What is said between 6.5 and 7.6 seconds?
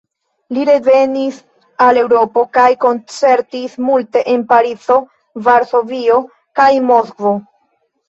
kaj Moskvo.